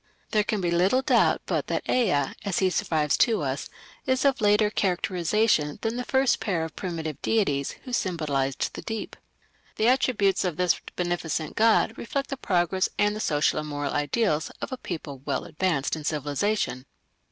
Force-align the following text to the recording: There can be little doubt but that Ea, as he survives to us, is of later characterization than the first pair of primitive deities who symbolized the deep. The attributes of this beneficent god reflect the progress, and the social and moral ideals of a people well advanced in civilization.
There 0.31 0.43
can 0.43 0.61
be 0.61 0.71
little 0.71 1.03
doubt 1.03 1.43
but 1.45 1.67
that 1.67 1.87
Ea, 1.87 2.33
as 2.43 2.57
he 2.57 2.71
survives 2.71 3.15
to 3.17 3.43
us, 3.43 3.69
is 4.07 4.25
of 4.25 4.41
later 4.41 4.71
characterization 4.71 5.77
than 5.83 5.95
the 5.95 6.03
first 6.03 6.39
pair 6.39 6.63
of 6.63 6.75
primitive 6.75 7.21
deities 7.21 7.73
who 7.83 7.93
symbolized 7.93 8.73
the 8.73 8.81
deep. 8.81 9.15
The 9.75 9.87
attributes 9.87 10.43
of 10.43 10.57
this 10.57 10.81
beneficent 10.95 11.55
god 11.55 11.99
reflect 11.99 12.31
the 12.31 12.37
progress, 12.37 12.89
and 12.97 13.15
the 13.15 13.19
social 13.19 13.59
and 13.59 13.67
moral 13.69 13.93
ideals 13.93 14.49
of 14.59 14.71
a 14.71 14.77
people 14.77 15.21
well 15.23 15.43
advanced 15.45 15.95
in 15.95 16.03
civilization. 16.03 16.87